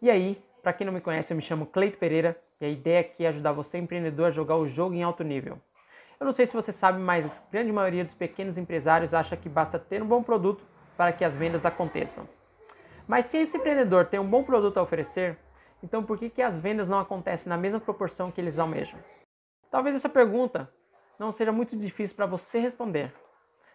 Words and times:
E 0.00 0.10
aí, 0.10 0.42
para 0.62 0.72
quem 0.74 0.86
não 0.86 0.92
me 0.92 1.00
conhece, 1.00 1.32
eu 1.32 1.36
me 1.36 1.42
chamo 1.42 1.64
Cleito 1.64 1.96
Pereira 1.96 2.38
e 2.60 2.66
a 2.66 2.68
ideia 2.68 3.00
aqui 3.00 3.24
é 3.24 3.28
ajudar 3.28 3.52
você, 3.52 3.78
empreendedor, 3.78 4.26
a 4.26 4.30
jogar 4.30 4.56
o 4.56 4.66
jogo 4.66 4.94
em 4.94 5.02
alto 5.02 5.24
nível. 5.24 5.58
Eu 6.20 6.24
não 6.24 6.32
sei 6.32 6.46
se 6.46 6.54
você 6.54 6.70
sabe, 6.70 6.98
mas 6.98 7.26
a 7.26 7.50
grande 7.50 7.72
maioria 7.72 8.02
dos 8.02 8.14
pequenos 8.14 8.58
empresários 8.58 9.14
acha 9.14 9.36
que 9.36 9.48
basta 9.48 9.78
ter 9.78 10.02
um 10.02 10.06
bom 10.06 10.22
produto 10.22 10.64
para 10.96 11.12
que 11.12 11.24
as 11.24 11.36
vendas 11.36 11.64
aconteçam. 11.64 12.28
Mas 13.08 13.26
se 13.26 13.38
esse 13.38 13.56
empreendedor 13.56 14.06
tem 14.06 14.20
um 14.20 14.28
bom 14.28 14.42
produto 14.42 14.78
a 14.78 14.82
oferecer, 14.82 15.38
então 15.82 16.02
por 16.02 16.18
que, 16.18 16.28
que 16.28 16.42
as 16.42 16.58
vendas 16.58 16.88
não 16.88 16.98
acontecem 16.98 17.48
na 17.48 17.56
mesma 17.56 17.80
proporção 17.80 18.30
que 18.30 18.40
eles 18.40 18.58
almejam? 18.58 18.98
Talvez 19.70 19.94
essa 19.94 20.08
pergunta 20.08 20.70
não 21.18 21.30
seja 21.30 21.52
muito 21.52 21.76
difícil 21.76 22.16
para 22.16 22.26
você 22.26 22.58
responder, 22.58 23.14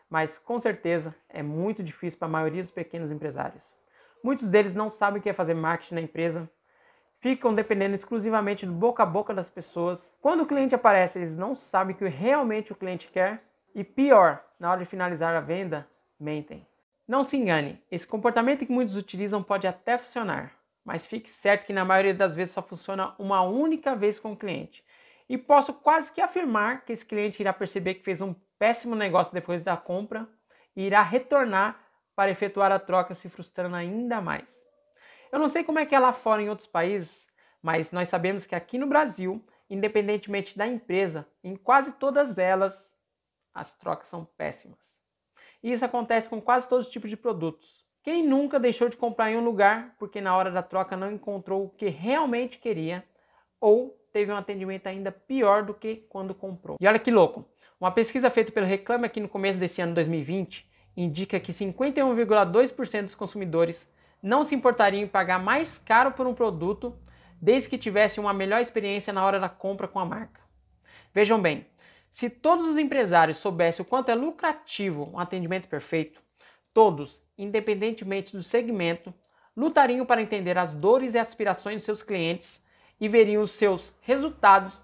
mas 0.09 0.38
com 0.38 0.59
certeza 0.59 1.15
é 1.29 1.41
muito 1.41 1.81
difícil 1.81 2.19
para 2.19 2.27
a 2.27 2.31
maioria 2.31 2.61
dos 2.61 2.71
pequenos 2.71 3.11
empresários. 3.11 3.80
Muitos 4.23 4.47
deles 4.47 4.75
não 4.75 4.89
sabem 4.89 5.19
o 5.19 5.23
que 5.23 5.29
é 5.29 5.33
fazer 5.33 5.53
marketing 5.53 5.95
na 5.95 6.01
empresa, 6.01 6.49
ficam 7.20 7.53
dependendo 7.53 7.95
exclusivamente 7.95 8.66
do 8.66 8.73
boca 8.73 9.03
a 9.03 9.05
boca 9.05 9.34
das 9.34 9.49
pessoas. 9.49 10.16
Quando 10.21 10.41
o 10.41 10.45
cliente 10.45 10.75
aparece, 10.75 11.20
eles 11.20 11.38
não 11.38 11.55
sabem 11.55 11.95
o 11.95 11.98
que 11.98 12.07
realmente 12.07 12.71
o 12.71 12.76
cliente 12.76 13.07
quer 13.07 13.43
e 13.73 13.84
pior, 13.84 14.43
na 14.59 14.71
hora 14.71 14.79
de 14.79 14.85
finalizar 14.85 15.35
a 15.35 15.39
venda, 15.39 15.88
mentem. 16.20 16.65
Não 17.07 17.23
se 17.23 17.38
engane, 17.38 17.81
esse 17.91 18.07
comportamento 18.07 18.65
que 18.65 18.71
muitos 18.71 18.95
utilizam 18.95 19.43
pode 19.43 19.67
até 19.67 19.98
funcionar, 19.98 20.53
mas 20.84 21.05
fique 21.05 21.29
certo 21.29 21.65
que 21.65 21.73
na 21.73 21.85
maioria 21.85 22.13
das 22.13 22.35
vezes 22.35 22.53
só 22.53 22.62
funciona 22.62 23.13
uma 23.20 23.41
única 23.41 23.95
vez 23.95 24.20
com 24.20 24.31
o 24.31 24.38
cliente. 24.38 24.84
E 25.27 25.38
posso 25.38 25.73
quase 25.73 26.12
que 26.12 26.21
afirmar 26.21 26.84
que 26.84 26.91
esse 26.91 27.05
cliente 27.05 27.41
irá 27.41 27.53
perceber 27.53 27.95
que 27.95 28.03
fez 28.03 28.20
um 28.20 28.35
péssimo 28.57 28.95
negócio 28.95 29.34
depois 29.34 29.62
da 29.63 29.77
compra 29.77 30.27
e 30.76 30.85
irá 30.85 31.01
retornar 31.01 31.80
para 32.15 32.31
efetuar 32.31 32.71
a 32.71 32.79
troca, 32.79 33.13
se 33.13 33.29
frustrando 33.29 33.75
ainda 33.75 34.21
mais. 34.21 34.65
Eu 35.31 35.39
não 35.39 35.47
sei 35.47 35.63
como 35.63 35.79
é 35.79 35.85
que 35.85 35.95
é 35.95 35.99
lá 35.99 36.11
fora 36.11 36.41
em 36.41 36.49
outros 36.49 36.67
países, 36.67 37.27
mas 37.61 37.91
nós 37.91 38.09
sabemos 38.09 38.45
que 38.45 38.55
aqui 38.55 38.77
no 38.77 38.87
Brasil, 38.87 39.43
independentemente 39.70 40.57
da 40.57 40.68
empresa, 40.68 41.27
em 41.43 41.55
quase 41.55 41.93
todas 41.93 42.37
elas, 42.37 42.91
as 43.53 43.76
trocas 43.76 44.07
são 44.07 44.26
péssimas. 44.37 44.99
E 45.63 45.71
isso 45.71 45.85
acontece 45.85 46.27
com 46.27 46.41
quase 46.41 46.68
todos 46.68 46.87
os 46.87 46.91
tipos 46.91 47.09
de 47.09 47.15
produtos. 47.15 47.85
Quem 48.03 48.25
nunca 48.25 48.59
deixou 48.59 48.90
de 48.90 48.98
comprar 48.98 49.31
em 49.31 49.37
um 49.37 49.43
lugar 49.43 49.96
porque 49.99 50.20
na 50.20 50.35
hora 50.35 50.49
da 50.49 50.63
troca 50.63 50.98
não 50.98 51.12
encontrou 51.12 51.65
o 51.65 51.70
que 51.70 51.87
realmente 51.87 52.57
queria 52.57 53.05
ou 53.59 53.96
teve 54.12 54.31
um 54.31 54.35
atendimento 54.35 54.87
ainda 54.87 55.12
pior 55.12 55.63
do 55.63 55.73
que 55.73 55.98
quando 56.09 56.34
comprou? 56.34 56.77
E 56.81 56.87
olha 56.87 56.98
que 56.98 57.12
louco! 57.12 57.46
Uma 57.79 57.91
pesquisa 57.91 58.29
feita 58.29 58.51
pelo 58.51 58.65
Reclame 58.65 59.05
aqui 59.05 59.20
no 59.20 59.29
começo 59.29 59.59
desse 59.59 59.81
ano 59.81 59.93
2020 59.93 60.71
indica 60.95 61.39
que 61.39 61.53
51,2% 61.53 63.03
dos 63.03 63.15
consumidores 63.15 63.89
não 64.22 64.44
se 64.44 64.53
importariam 64.53 65.03
em 65.03 65.07
pagar 65.07 65.39
mais 65.39 65.78
caro 65.78 66.11
por 66.11 66.28
um 66.28 66.34
produto 66.34 66.95
desde 67.41 67.69
que 67.69 67.78
tivesse 67.78 68.19
uma 68.19 68.34
melhor 68.34 68.61
experiência 68.61 69.12
na 69.12 69.25
hora 69.25 69.39
da 69.39 69.50
compra 69.50 69.88
com 69.88 70.00
a 70.00 70.06
marca. 70.06 70.41
Vejam 71.13 71.41
bem, 71.41 71.66
se 72.09 72.29
todos 72.29 72.66
os 72.66 72.78
empresários 72.78 73.38
soubessem 73.38 73.84
o 73.84 73.88
quanto 73.88 74.09
é 74.09 74.16
lucrativo 74.16 75.09
um 75.13 75.19
atendimento 75.19 75.67
perfeito, 75.67 76.22
todos, 76.73 77.22
independentemente 77.38 78.35
do 78.35 78.44
segmento, 78.44 79.13
lutariam 79.56 80.06
para 80.06 80.22
entender 80.22 80.57
as 80.57 80.73
dores 80.73 81.13
e 81.13 81.17
aspirações 81.17 81.78
de 81.78 81.85
seus 81.85 82.03
clientes 82.03 82.63
e 83.00 83.09
veriam 83.09 83.41
os 83.41 83.51
seus 83.51 83.97
resultados 84.01 84.84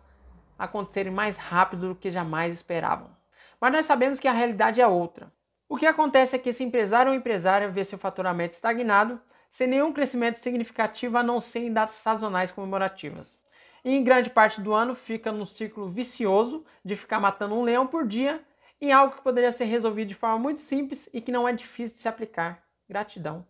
acontecerem 0.57 1.11
mais 1.11 1.37
rápido 1.37 1.89
do 1.89 1.95
que 1.95 2.09
jamais 2.09 2.55
esperavam. 2.55 3.15
Mas 3.61 3.71
nós 3.71 3.85
sabemos 3.85 4.19
que 4.19 4.27
a 4.27 4.33
realidade 4.33 4.81
é 4.81 4.87
outra. 4.87 5.31
O 5.69 5.75
que 5.75 5.85
acontece 5.85 6.35
é 6.35 6.39
que 6.39 6.49
esse 6.49 6.63
empresário 6.63 7.11
ou 7.11 7.17
empresária 7.17 7.67
vê 7.69 7.83
seu 7.83 7.97
faturamento 7.97 8.55
estagnado, 8.55 9.19
sem 9.51 9.67
nenhum 9.67 9.91
crescimento 9.91 10.37
significativo 10.37 11.17
a 11.17 11.23
não 11.23 11.39
ser 11.39 11.59
em 11.59 11.73
datas 11.73 11.95
sazonais 11.95 12.51
comemorativas. 12.51 13.41
E 13.83 13.93
em 13.93 14.03
grande 14.03 14.29
parte 14.29 14.61
do 14.61 14.73
ano 14.73 14.95
fica 14.95 15.31
no 15.31 15.45
ciclo 15.45 15.89
vicioso 15.89 16.65
de 16.83 16.95
ficar 16.95 17.19
matando 17.19 17.55
um 17.55 17.63
leão 17.63 17.85
por 17.85 18.07
dia 18.07 18.41
em 18.79 18.91
algo 18.91 19.15
que 19.15 19.21
poderia 19.21 19.51
ser 19.51 19.65
resolvido 19.65 20.09
de 20.09 20.15
forma 20.15 20.39
muito 20.39 20.61
simples 20.61 21.09
e 21.11 21.19
que 21.19 21.31
não 21.31 21.47
é 21.47 21.53
difícil 21.53 21.95
de 21.95 22.01
se 22.01 22.07
aplicar. 22.07 22.63
Gratidão. 22.87 23.45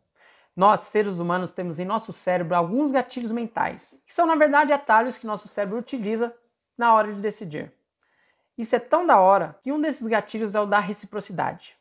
Nós, 0.55 0.79
seres 0.81 1.19
humanos, 1.19 1.51
temos 1.51 1.79
em 1.79 1.85
nosso 1.85 2.11
cérebro 2.11 2.55
alguns 2.55 2.89
gatilhos 2.89 3.31
mentais, 3.31 3.99
que 4.07 4.13
são 4.13 4.25
na 4.25 4.35
verdade 4.35 4.73
atalhos 4.73 5.17
que 5.17 5.27
nosso 5.27 5.47
cérebro 5.47 5.77
utiliza 5.77 6.35
na 6.75 6.93
hora 6.95 7.13
de 7.13 7.21
decidir. 7.21 7.71
Isso 8.57 8.75
é 8.75 8.79
tão 8.79 9.05
da 9.05 9.19
hora 9.19 9.55
que 9.61 9.71
um 9.71 9.79
desses 9.79 10.07
gatilhos 10.07 10.55
é 10.55 10.59
o 10.59 10.65
da 10.65 10.79
reciprocidade. 10.79 11.77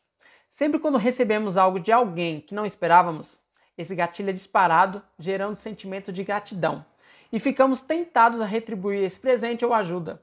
Sempre 0.49 0.79
quando 0.79 0.97
recebemos 0.97 1.57
algo 1.57 1.79
de 1.79 1.91
alguém 1.91 2.41
que 2.41 2.55
não 2.55 2.65
esperávamos, 2.65 3.39
esse 3.77 3.93
gatilho 3.93 4.29
é 4.29 4.33
disparado, 4.33 5.03
gerando 5.19 5.55
sentimento 5.55 6.11
de 6.11 6.23
gratidão. 6.23 6.85
E 7.31 7.39
ficamos 7.39 7.81
tentados 7.81 8.41
a 8.41 8.45
retribuir 8.45 9.03
esse 9.03 9.19
presente 9.19 9.65
ou 9.65 9.73
ajuda. 9.73 10.21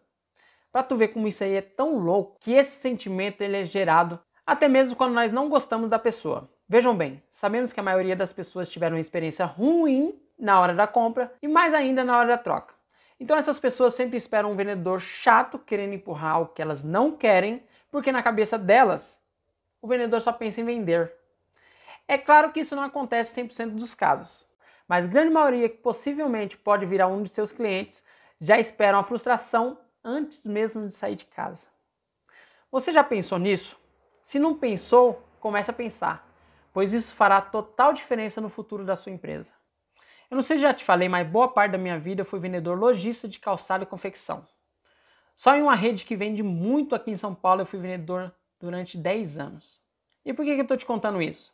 Para 0.73 0.83
tu 0.83 0.97
ver 0.97 1.09
como 1.09 1.29
isso 1.29 1.45
aí 1.45 1.55
é 1.55 1.63
tão 1.63 1.99
louco 1.99 2.37
que 2.41 2.53
esse 2.53 2.81
sentimento 2.81 3.43
ele 3.43 3.59
é 3.59 3.65
gerado 3.65 4.19
até 4.47 4.69
mesmo 4.69 4.97
quando 4.97 5.15
nós 5.15 5.33
não 5.33 5.49
gostamos 5.49 5.89
da 5.89 5.99
pessoa. 5.99 6.51
Vejam 6.69 6.97
bem, 6.97 7.23
sabemos 7.31 7.73
que 7.73 7.81
a 7.81 7.83
maioria 7.83 8.17
das 8.17 8.33
pessoas 8.33 8.71
tiveram 8.71 8.97
uma 8.97 9.01
experiência 9.01 9.45
ruim 9.45 10.19
na 10.39 10.61
hora 10.61 10.75
da 10.75 10.87
compra 10.87 11.33
e 11.41 11.49
mais 11.49 11.73
ainda 11.73 12.05
na 12.05 12.19
hora 12.19 12.29
da 12.29 12.39
troca. 12.39 12.75
Então 13.19 13.37
essas 13.37 13.59
pessoas 13.59 13.95
sempre 13.95 14.17
esperam 14.17 14.51
um 14.51 14.57
vendedor 14.57 15.01
chato 15.01 15.59
querendo 15.59 15.95
empurrar 15.95 16.35
algo 16.35 16.53
que 16.53 16.61
elas 16.61 16.83
não 16.83 17.13
querem, 17.13 17.63
porque 17.91 18.11
na 18.11 18.23
cabeça 18.23 18.59
delas 18.59 19.19
o 19.85 19.87
vendedor 19.87 20.19
só 20.19 20.33
pensa 20.33 20.63
em 20.63 20.65
vender. 20.65 21.13
É 22.09 22.17
claro 22.17 22.51
que 22.53 22.61
isso 22.61 22.75
não 22.75 22.83
acontece 22.83 23.39
100% 23.39 23.75
dos 23.75 23.95
casos, 23.95 24.49
mas 24.89 25.05
grande 25.05 25.31
maioria 25.31 25.69
que 25.69 25.77
possivelmente 25.77 26.57
pode 26.57 26.87
virar 26.87 27.07
um 27.07 27.23
de 27.23 27.29
seus 27.29 27.53
clientes 27.53 28.03
já 28.41 28.59
esperam 28.59 28.99
a 28.99 29.03
frustração 29.03 29.79
antes 30.03 30.43
mesmo 30.47 30.87
de 30.87 30.93
sair 30.95 31.17
de 31.17 31.27
casa. 31.27 31.67
Você 32.73 32.95
já 32.95 33.05
pensou 33.05 33.39
nisso? 33.39 33.79
Se 34.23 34.39
não 34.39 34.57
pensou, 34.57 35.23
comece 35.39 35.71
a 35.71 35.75
pensar, 35.75 36.27
pois 36.73 36.95
isso 36.95 37.15
fará 37.15 37.43
total 37.43 37.93
diferença 37.93 38.41
no 38.41 38.49
futuro 38.49 38.87
da 38.87 38.97
sua 38.97 39.13
empresa. 39.13 39.53
Eu 40.31 40.37
não 40.37 40.43
sei 40.43 40.57
se 40.57 40.63
já 40.63 40.73
te 40.73 40.83
falei, 40.83 41.11
mas 41.11 41.29
boa 41.29 41.49
parte 41.49 41.73
da 41.73 41.79
minha 41.79 41.99
vida 41.99 42.23
eu 42.23 42.27
fui 42.27 42.41
vendedor 42.41 42.79
lojista 42.79 43.29
de 43.29 43.39
calçado 43.39 43.85
e 43.85 43.87
confecção. 43.87 44.49
Só 45.37 45.55
em 45.55 45.61
uma 45.61 45.75
rede 45.75 46.07
que 46.07 46.17
vende 46.17 46.43
muito 46.43 46.95
aqui 46.95 47.11
em 47.11 47.17
São 47.17 47.35
Paulo 47.35 47.61
eu 47.61 47.67
fui 47.67 47.79
vendedor 47.79 48.35
durante 48.65 48.97
10 48.97 49.39
anos. 49.39 49.81
E 50.25 50.33
por 50.33 50.45
que, 50.45 50.53
eu 50.53 50.63
estou 50.63 50.77
te 50.77 50.87
contando 50.87 51.21
isso? 51.21 51.53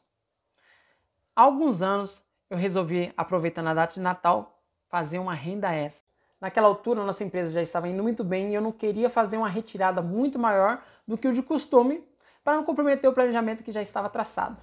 Há 1.35 1.43
alguns 1.43 1.83
anos 1.83 2.23
eu 2.49 2.57
resolvi, 2.57 3.13
aproveitando 3.17 3.69
a 3.69 3.75
data 3.75 3.95
de 3.95 4.01
Natal, 4.01 4.63
fazer 4.89 5.19
uma 5.19 5.35
renda 5.35 5.73
extra. 5.73 6.09
Naquela 6.41 6.69
altura, 6.69 7.05
nossa 7.05 7.23
empresa 7.23 7.53
já 7.53 7.63
estava 7.63 7.89
indo 7.89 8.03
muito 8.03 8.25
bem 8.25 8.51
e 8.51 8.55
eu 8.55 8.63
não 8.63 8.73
queria 8.73 9.11
fazer 9.11 9.37
uma 9.37 9.49
retirada 9.49 10.01
muito 10.01 10.39
maior 10.39 10.83
do 11.07 11.19
que 11.19 11.29
o 11.29 11.33
de 11.33 11.43
costume 11.43 12.03
para 12.43 12.57
não 12.57 12.65
comprometer 12.65 13.09
o 13.09 13.13
planejamento 13.13 13.63
que 13.63 13.73
já 13.73 13.83
estava 13.83 14.09
traçado. 14.09 14.57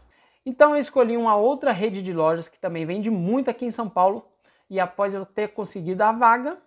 Então 0.46 0.72
eu 0.72 0.80
escolhi 0.80 1.16
uma 1.16 1.36
outra 1.36 1.72
rede 1.72 2.02
de 2.02 2.14
lojas 2.14 2.50
que 2.50 2.58
também 2.58 2.86
vende 2.86 3.10
muito 3.10 3.50
aqui 3.50 3.66
em 3.66 3.72
São 3.72 3.88
Paulo 3.88 4.26
e 4.70 4.80
após 4.80 5.14
eu 5.14 5.26
ter 5.26 5.50
conseguido 5.50 6.04
a 6.04 6.12
vaga, 6.12 6.58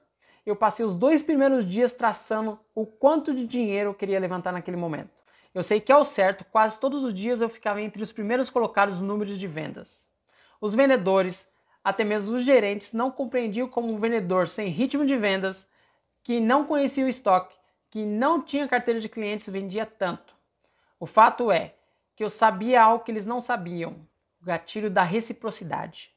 eu 0.46 0.54
passei 0.54 0.84
os 0.84 0.96
dois 0.96 1.22
primeiros 1.22 1.66
dias 1.66 1.94
traçando 1.94 2.58
o 2.74 2.86
quanto 2.86 3.34
de 3.34 3.46
dinheiro 3.46 3.90
eu 3.90 3.94
queria 3.94 4.20
levantar 4.20 4.52
naquele 4.52 4.76
momento. 4.76 5.19
Eu 5.52 5.62
sei 5.62 5.80
que 5.80 5.90
ao 5.90 6.04
certo, 6.04 6.44
quase 6.44 6.78
todos 6.78 7.02
os 7.02 7.12
dias 7.12 7.40
eu 7.40 7.48
ficava 7.48 7.82
entre 7.82 8.02
os 8.02 8.12
primeiros 8.12 8.48
colocados 8.48 9.00
nos 9.00 9.08
números 9.08 9.38
de 9.38 9.46
vendas. 9.46 10.06
Os 10.60 10.74
vendedores, 10.74 11.48
até 11.82 12.04
mesmo 12.04 12.36
os 12.36 12.42
gerentes, 12.42 12.92
não 12.92 13.10
compreendiam 13.10 13.68
como 13.68 13.92
um 13.92 13.98
vendedor 13.98 14.46
sem 14.46 14.68
ritmo 14.68 15.04
de 15.04 15.16
vendas, 15.16 15.68
que 16.22 16.38
não 16.38 16.64
conhecia 16.64 17.04
o 17.04 17.08
estoque, 17.08 17.56
que 17.90 18.04
não 18.04 18.40
tinha 18.40 18.68
carteira 18.68 19.00
de 19.00 19.08
clientes, 19.08 19.48
vendia 19.48 19.84
tanto. 19.84 20.34
O 21.00 21.06
fato 21.06 21.50
é 21.50 21.74
que 22.14 22.22
eu 22.22 22.30
sabia 22.30 22.82
algo 22.82 23.04
que 23.04 23.10
eles 23.10 23.26
não 23.26 23.40
sabiam: 23.40 24.06
o 24.40 24.44
gatilho 24.44 24.90
da 24.90 25.02
reciprocidade. 25.02 26.12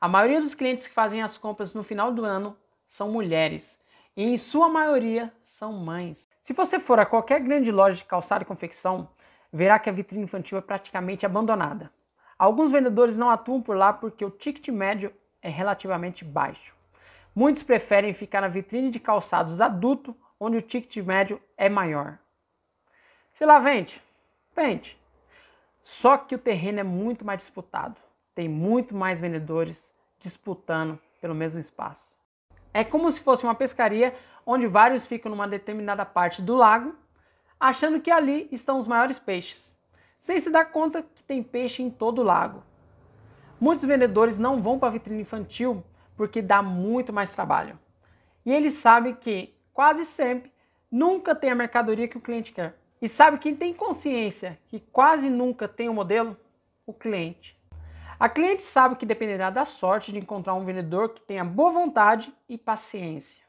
A 0.00 0.08
maioria 0.08 0.40
dos 0.40 0.54
clientes 0.54 0.86
que 0.86 0.94
fazem 0.94 1.22
as 1.22 1.38
compras 1.38 1.74
no 1.74 1.82
final 1.82 2.12
do 2.12 2.24
ano 2.24 2.56
são 2.86 3.10
mulheres, 3.10 3.78
e 4.16 4.24
em 4.24 4.36
sua 4.36 4.68
maioria 4.68 5.32
são 5.44 5.72
mães. 5.72 6.29
Se 6.40 6.54
você 6.54 6.80
for 6.80 6.98
a 6.98 7.04
qualquer 7.04 7.40
grande 7.40 7.70
loja 7.70 7.96
de 7.96 8.04
calçado 8.04 8.42
e 8.42 8.46
confecção, 8.46 9.08
verá 9.52 9.78
que 9.78 9.90
a 9.90 9.92
vitrine 9.92 10.24
infantil 10.24 10.56
é 10.56 10.62
praticamente 10.62 11.26
abandonada. 11.26 11.92
Alguns 12.38 12.72
vendedores 12.72 13.18
não 13.18 13.28
atuam 13.28 13.60
por 13.60 13.76
lá 13.76 13.92
porque 13.92 14.24
o 14.24 14.30
ticket 14.30 14.68
médio 14.68 15.12
é 15.42 15.50
relativamente 15.50 16.24
baixo. 16.24 16.74
Muitos 17.34 17.62
preferem 17.62 18.14
ficar 18.14 18.40
na 18.40 18.48
vitrine 18.48 18.90
de 18.90 18.98
calçados 18.98 19.60
adulto, 19.60 20.16
onde 20.38 20.56
o 20.56 20.62
ticket 20.62 21.04
médio 21.04 21.40
é 21.58 21.68
maior. 21.68 22.18
Se 23.32 23.44
lá 23.44 23.58
vende, 23.58 24.02
vende. 24.56 24.98
Só 25.82 26.16
que 26.16 26.34
o 26.34 26.38
terreno 26.38 26.80
é 26.80 26.82
muito 26.82 27.24
mais 27.24 27.40
disputado. 27.40 28.00
Tem 28.34 28.48
muito 28.48 28.96
mais 28.96 29.20
vendedores 29.20 29.92
disputando 30.18 30.98
pelo 31.20 31.34
mesmo 31.34 31.60
espaço. 31.60 32.16
É 32.72 32.84
como 32.84 33.10
se 33.10 33.20
fosse 33.20 33.44
uma 33.44 33.54
pescaria 33.54 34.14
onde 34.44 34.66
vários 34.66 35.06
ficam 35.06 35.30
numa 35.30 35.48
determinada 35.48 36.04
parte 36.04 36.42
do 36.42 36.54
lago, 36.56 36.94
achando 37.58 38.00
que 38.00 38.10
ali 38.10 38.48
estão 38.50 38.78
os 38.78 38.88
maiores 38.88 39.18
peixes, 39.18 39.76
sem 40.18 40.40
se 40.40 40.50
dar 40.50 40.66
conta 40.66 41.02
que 41.02 41.22
tem 41.22 41.42
peixe 41.42 41.82
em 41.82 41.90
todo 41.90 42.20
o 42.20 42.24
lago. 42.24 42.62
Muitos 43.60 43.84
vendedores 43.84 44.38
não 44.38 44.62
vão 44.62 44.78
para 44.78 44.88
a 44.88 44.92
vitrine 44.92 45.20
infantil 45.20 45.84
porque 46.16 46.40
dá 46.40 46.62
muito 46.62 47.12
mais 47.12 47.32
trabalho. 47.32 47.78
E 48.44 48.52
ele 48.52 48.70
sabe 48.70 49.14
que 49.14 49.54
quase 49.72 50.04
sempre 50.04 50.50
nunca 50.90 51.34
tem 51.34 51.50
a 51.50 51.54
mercadoria 51.54 52.08
que 52.08 52.16
o 52.16 52.20
cliente 52.20 52.52
quer. 52.52 52.76
E 53.00 53.08
sabe 53.08 53.38
quem 53.38 53.54
tem 53.54 53.72
consciência 53.72 54.58
que 54.68 54.80
quase 54.80 55.30
nunca 55.30 55.68
tem 55.68 55.88
o 55.88 55.92
um 55.92 55.94
modelo? 55.94 56.36
O 56.86 56.92
cliente. 56.92 57.58
A 58.18 58.28
cliente 58.28 58.62
sabe 58.62 58.96
que 58.96 59.06
dependerá 59.06 59.48
da 59.48 59.64
sorte 59.64 60.12
de 60.12 60.18
encontrar 60.18 60.54
um 60.54 60.64
vendedor 60.64 61.10
que 61.10 61.22
tenha 61.22 61.44
boa 61.44 61.72
vontade 61.72 62.34
e 62.48 62.58
paciência. 62.58 63.42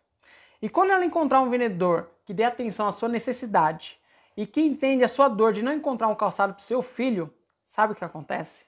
E 0.61 0.69
quando 0.69 0.91
ela 0.91 1.03
encontrar 1.03 1.41
um 1.41 1.49
vendedor 1.49 2.11
que 2.23 2.33
dê 2.33 2.43
atenção 2.43 2.87
à 2.87 2.91
sua 2.91 3.09
necessidade 3.09 3.99
e 4.37 4.45
que 4.45 4.61
entende 4.61 5.03
a 5.03 5.07
sua 5.07 5.27
dor 5.27 5.53
de 5.53 5.63
não 5.63 5.73
encontrar 5.73 6.07
um 6.07 6.15
calçado 6.15 6.53
para 6.53 6.61
o 6.61 6.65
seu 6.65 6.81
filho, 6.83 7.33
sabe 7.65 7.93
o 7.93 7.95
que 7.95 8.05
acontece? 8.05 8.67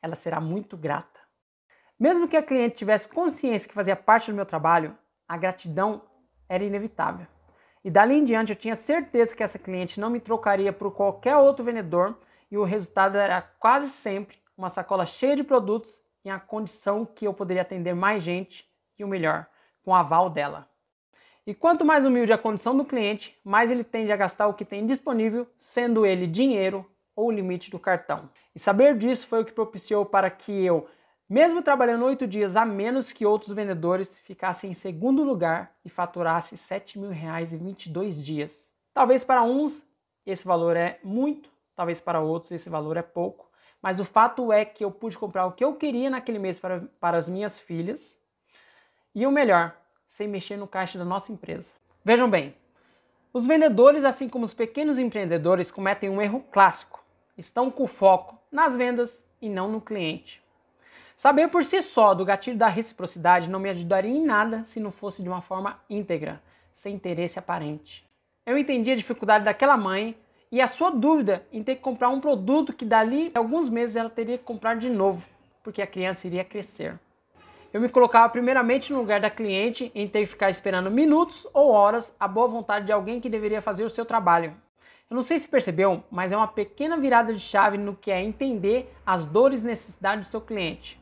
Ela 0.00 0.16
será 0.16 0.40
muito 0.40 0.76
grata. 0.76 1.20
Mesmo 1.98 2.26
que 2.26 2.36
a 2.36 2.42
cliente 2.42 2.76
tivesse 2.76 3.08
consciência 3.08 3.68
que 3.68 3.74
fazia 3.74 3.94
parte 3.94 4.30
do 4.30 4.36
meu 4.36 4.46
trabalho, 4.46 4.96
a 5.28 5.36
gratidão 5.36 6.02
era 6.48 6.64
inevitável. 6.64 7.26
E 7.84 7.90
dali 7.90 8.14
em 8.14 8.24
diante 8.24 8.52
eu 8.52 8.56
tinha 8.56 8.74
certeza 8.74 9.36
que 9.36 9.42
essa 9.42 9.58
cliente 9.58 10.00
não 10.00 10.10
me 10.10 10.20
trocaria 10.20 10.72
por 10.72 10.90
qualquer 10.92 11.36
outro 11.36 11.64
vendedor 11.64 12.18
e 12.50 12.56
o 12.56 12.64
resultado 12.64 13.16
era 13.16 13.42
quase 13.42 13.88
sempre 13.90 14.38
uma 14.56 14.70
sacola 14.70 15.04
cheia 15.04 15.36
de 15.36 15.44
produtos 15.44 16.00
em 16.24 16.30
a 16.30 16.40
condição 16.40 17.04
que 17.04 17.26
eu 17.26 17.34
poderia 17.34 17.62
atender 17.62 17.94
mais 17.94 18.22
gente 18.22 18.68
e 18.98 19.04
o 19.04 19.08
melhor, 19.08 19.46
com 19.84 19.90
o 19.90 19.94
aval 19.94 20.30
dela. 20.30 20.68
E 21.46 21.54
quanto 21.54 21.84
mais 21.84 22.04
humilde 22.04 22.32
a 22.32 22.38
condição 22.38 22.76
do 22.76 22.84
cliente, 22.84 23.38
mais 23.44 23.70
ele 23.70 23.84
tende 23.84 24.10
a 24.10 24.16
gastar 24.16 24.48
o 24.48 24.54
que 24.54 24.64
tem 24.64 24.84
disponível, 24.84 25.46
sendo 25.58 26.04
ele 26.04 26.26
dinheiro 26.26 26.84
ou 27.14 27.30
limite 27.30 27.70
do 27.70 27.78
cartão. 27.78 28.28
E 28.54 28.58
saber 28.58 28.98
disso 28.98 29.26
foi 29.26 29.42
o 29.42 29.44
que 29.44 29.52
propiciou 29.52 30.04
para 30.04 30.28
que 30.28 30.52
eu 30.64 30.88
mesmo 31.28 31.62
trabalhando 31.62 32.04
oito 32.04 32.26
dias 32.26 32.54
a 32.56 32.64
menos 32.64 33.12
que 33.12 33.26
outros 33.26 33.52
vendedores, 33.52 34.18
ficasse 34.18 34.66
em 34.66 34.74
segundo 34.74 35.24
lugar 35.24 35.72
e 35.84 35.88
faturasse 35.88 36.56
7 36.56 36.98
mil 36.98 37.10
reais 37.10 37.52
em 37.52 37.58
22 37.58 38.24
dias. 38.24 38.68
Talvez 38.94 39.24
para 39.24 39.42
uns 39.42 39.84
esse 40.24 40.44
valor 40.46 40.76
é 40.76 40.98
muito, 41.02 41.50
talvez 41.74 42.00
para 42.00 42.20
outros 42.20 42.52
esse 42.52 42.68
valor 42.68 42.96
é 42.96 43.02
pouco, 43.02 43.50
mas 43.82 44.00
o 44.00 44.04
fato 44.04 44.52
é 44.52 44.64
que 44.64 44.84
eu 44.84 44.90
pude 44.90 45.18
comprar 45.18 45.46
o 45.46 45.52
que 45.52 45.64
eu 45.64 45.74
queria 45.74 46.10
naquele 46.10 46.38
mês 46.38 46.58
para, 46.58 46.80
para 46.98 47.16
as 47.16 47.28
minhas 47.28 47.58
filhas 47.58 48.16
e 49.14 49.26
o 49.26 49.30
melhor, 49.30 49.76
sem 50.16 50.26
mexer 50.26 50.56
no 50.56 50.66
caixa 50.66 50.98
da 50.98 51.04
nossa 51.04 51.30
empresa. 51.30 51.72
Vejam 52.02 52.28
bem, 52.30 52.54
os 53.34 53.46
vendedores, 53.46 54.02
assim 54.02 54.30
como 54.30 54.46
os 54.46 54.54
pequenos 54.54 54.98
empreendedores, 54.98 55.70
cometem 55.70 56.08
um 56.08 56.22
erro 56.22 56.42
clássico. 56.50 57.04
Estão 57.36 57.70
com 57.70 57.86
foco 57.86 58.40
nas 58.50 58.74
vendas 58.74 59.22
e 59.42 59.48
não 59.50 59.70
no 59.70 59.78
cliente. 59.78 60.42
Saber 61.18 61.48
por 61.48 61.62
si 61.62 61.82
só 61.82 62.14
do 62.14 62.24
gatilho 62.24 62.56
da 62.56 62.66
reciprocidade 62.66 63.50
não 63.50 63.60
me 63.60 63.68
ajudaria 63.68 64.10
em 64.10 64.24
nada 64.24 64.64
se 64.64 64.80
não 64.80 64.90
fosse 64.90 65.22
de 65.22 65.28
uma 65.28 65.42
forma 65.42 65.78
íntegra, 65.90 66.42
sem 66.72 66.94
interesse 66.94 67.38
aparente. 67.38 68.02
Eu 68.46 68.56
entendi 68.56 68.90
a 68.90 68.96
dificuldade 68.96 69.44
daquela 69.44 69.76
mãe 69.76 70.16
e 70.50 70.62
a 70.62 70.66
sua 70.66 70.88
dúvida 70.88 71.46
em 71.52 71.62
ter 71.62 71.76
que 71.76 71.82
comprar 71.82 72.08
um 72.08 72.22
produto 72.22 72.72
que 72.72 72.86
dali 72.86 73.30
a 73.34 73.38
alguns 73.38 73.68
meses 73.68 73.96
ela 73.96 74.08
teria 74.08 74.38
que 74.38 74.44
comprar 74.44 74.78
de 74.78 74.88
novo, 74.88 75.22
porque 75.62 75.82
a 75.82 75.86
criança 75.86 76.26
iria 76.26 76.42
crescer. 76.42 76.98
Eu 77.72 77.80
me 77.80 77.88
colocava 77.88 78.28
primeiramente 78.28 78.92
no 78.92 79.00
lugar 79.00 79.20
da 79.20 79.28
cliente 79.28 79.90
em 79.94 80.06
ter 80.08 80.20
que 80.20 80.26
ficar 80.26 80.50
esperando 80.50 80.90
minutos 80.90 81.46
ou 81.52 81.70
horas 81.70 82.14
a 82.18 82.28
boa 82.28 82.46
vontade 82.46 82.86
de 82.86 82.92
alguém 82.92 83.20
que 83.20 83.28
deveria 83.28 83.60
fazer 83.60 83.84
o 83.84 83.90
seu 83.90 84.04
trabalho. 84.04 84.54
Eu 85.10 85.14
não 85.14 85.22
sei 85.22 85.38
se 85.38 85.48
percebeu, 85.48 86.02
mas 86.10 86.32
é 86.32 86.36
uma 86.36 86.48
pequena 86.48 86.96
virada 86.96 87.32
de 87.32 87.40
chave 87.40 87.76
no 87.76 87.94
que 87.94 88.10
é 88.10 88.22
entender 88.22 88.92
as 89.04 89.26
dores 89.26 89.62
e 89.62 89.66
necessidades 89.66 90.26
do 90.26 90.30
seu 90.30 90.40
cliente. 90.40 91.00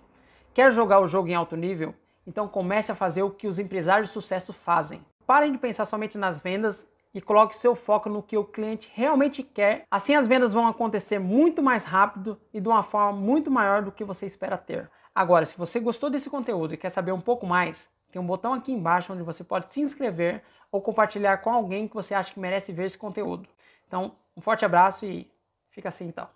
Quer 0.53 0.73
jogar 0.73 1.01
o 1.01 1.09
jogo 1.09 1.29
em 1.29 1.35
alto 1.35 1.57
nível? 1.57 1.95
Então 2.27 2.49
comece 2.49 2.91
a 2.91 2.95
fazer 2.95 3.23
o 3.23 3.31
que 3.31 3.47
os 3.47 3.59
empresários 3.59 4.09
de 4.09 4.15
sucesso 4.15 4.53
fazem. 4.53 5.05
Parem 5.27 5.53
de 5.53 5.59
pensar 5.59 5.85
somente 5.85 6.19
nas 6.19 6.43
vendas 6.43 6.89
e 7.15 7.21
coloque 7.21 7.57
seu 7.57 7.75
foco 7.75 8.09
no 8.09 8.23
que 8.23 8.37
o 8.37 8.45
cliente 8.45 8.91
realmente 8.93 9.43
quer. 9.43 9.85
Assim 9.91 10.15
as 10.15 10.27
vendas 10.27 10.53
vão 10.53 10.67
acontecer 10.67 11.19
muito 11.19 11.63
mais 11.63 11.85
rápido 11.85 12.39
e 12.53 12.61
de 12.61 12.69
uma 12.69 12.83
forma 12.83 13.13
muito 13.13 13.51
maior 13.51 13.83
do 13.83 13.93
que 13.93 14.05
você 14.05 14.27
espera 14.27 14.59
ter. 14.59 14.91
Agora, 15.15 15.47
se 15.47 15.57
você 15.57 15.79
gostou 15.79 16.11
desse 16.11 16.29
conteúdo 16.29 16.75
e 16.75 16.77
quer 16.77 16.91
saber 16.91 17.13
um 17.13 17.21
pouco 17.21 17.47
mais, 17.47 17.89
tem 18.11 18.21
um 18.21 18.27
botão 18.27 18.53
aqui 18.53 18.73
embaixo 18.73 19.13
onde 19.13 19.23
você 19.23 19.45
pode 19.45 19.69
se 19.69 19.81
inscrever 19.81 20.43
ou 20.73 20.81
compartilhar 20.81 21.39
com 21.39 21.51
alguém 21.51 21.87
que 21.87 21.95
você 21.95 22.15
acha 22.15 22.33
que 22.33 22.41
merece 22.41 22.73
ver 22.73 22.87
esse 22.87 22.99
conteúdo. 22.99 23.49
Então, 23.87 24.17
um 24.37 24.41
forte 24.41 24.65
abraço 24.65 25.07
e 25.07 25.31
fica 25.71 25.89
assim 25.89 26.07
então. 26.07 26.29